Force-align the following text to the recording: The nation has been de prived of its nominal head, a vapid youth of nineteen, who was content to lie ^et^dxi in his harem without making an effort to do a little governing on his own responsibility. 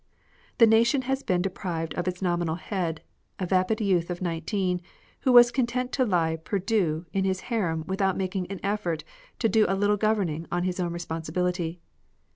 The 0.57 0.65
nation 0.65 1.03
has 1.03 1.21
been 1.21 1.43
de 1.43 1.49
prived 1.51 1.93
of 1.93 2.07
its 2.07 2.23
nominal 2.23 2.55
head, 2.55 3.03
a 3.37 3.45
vapid 3.45 3.79
youth 3.81 4.09
of 4.09 4.19
nineteen, 4.19 4.81
who 5.19 5.31
was 5.31 5.51
content 5.51 5.91
to 5.91 6.05
lie 6.05 6.37
^et^dxi 6.43 7.05
in 7.13 7.23
his 7.23 7.41
harem 7.53 7.83
without 7.85 8.17
making 8.17 8.47
an 8.47 8.59
effort 8.63 9.03
to 9.37 9.47
do 9.47 9.67
a 9.69 9.75
little 9.75 9.97
governing 9.97 10.47
on 10.51 10.63
his 10.63 10.79
own 10.79 10.91
responsibility. 10.91 11.81